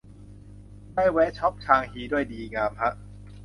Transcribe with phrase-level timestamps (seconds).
[0.93, 2.93] ได้แวะช็อปชางฮีด้วย ดีงามฮะ